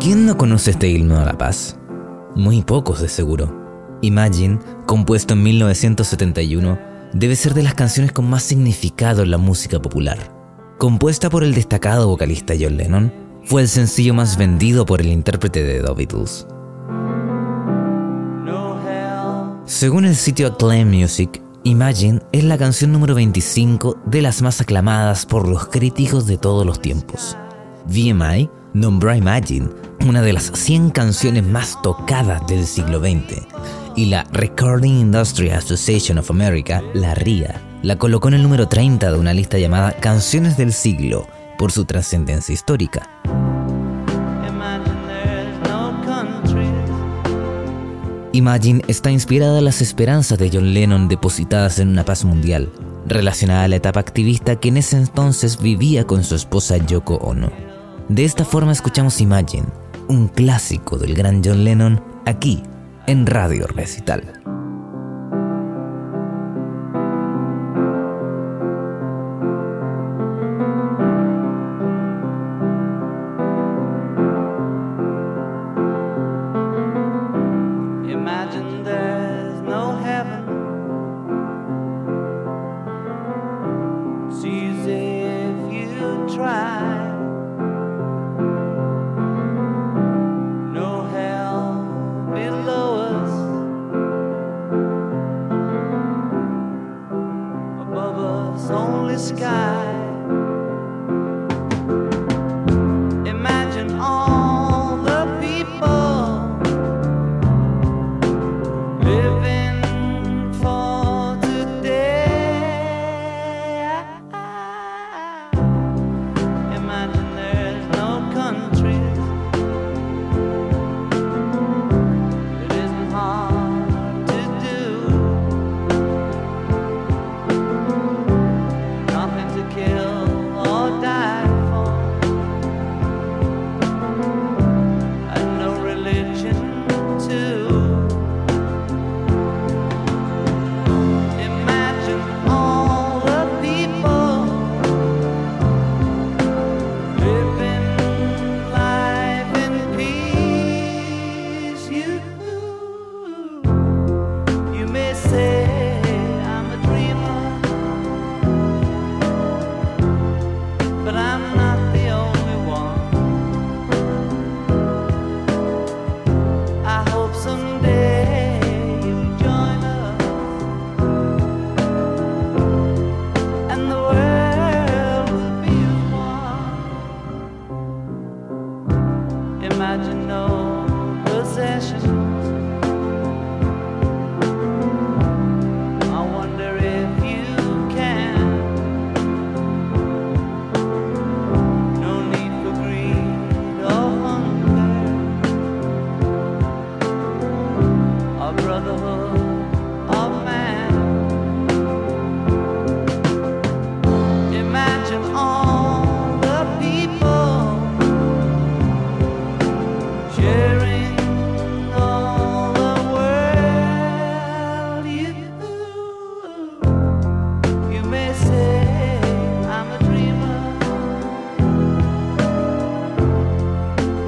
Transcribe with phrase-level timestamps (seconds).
[0.00, 1.76] ¿Quién no conoce este himno a la paz?
[2.36, 3.98] Muy pocos de seguro.
[4.00, 6.78] Imagine, compuesto en 1971,
[7.12, 10.18] debe ser de las canciones con más significado en la música popular.
[10.78, 15.64] Compuesta por el destacado vocalista John Lennon, fue el sencillo más vendido por el intérprete
[15.64, 16.46] de The Beatles.
[19.64, 25.26] Según el sitio Acclaim Music, Imagine es la canción número 25 de las más aclamadas
[25.26, 27.36] por los críticos de todos los tiempos.
[27.86, 29.68] VMI nombró Imagine
[30.06, 33.46] una de las 100 canciones más tocadas del siglo XX
[33.96, 39.10] y la Recording Industry Association of America, la RIA, la colocó en el número 30
[39.10, 41.26] de una lista llamada Canciones del siglo
[41.58, 43.08] por su trascendencia histórica.
[48.32, 52.70] Imagine está inspirada en las esperanzas de John Lennon depositadas en una paz mundial,
[53.06, 57.67] relacionada a la etapa activista que en ese entonces vivía con su esposa Yoko Ono.
[58.08, 59.66] De esta forma escuchamos Imagine,
[60.08, 62.62] un clásico del gran John Lennon, aquí
[63.06, 64.37] en Radio Recital.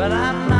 [0.00, 0.60] but I'm not.